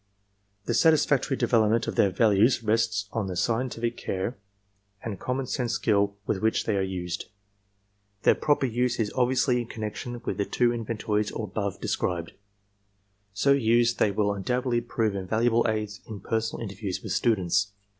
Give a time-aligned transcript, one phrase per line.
[0.65, 4.35] The satisfactory development of their values rests on the scientific care
[5.03, 7.25] and common sense skill with which they are used.
[8.23, 12.31] Their proper use is obviously in connection with the two inventories above described.
[13.35, 17.71] So used they will undoubtedly prove invaluable aids in personal interviews with students.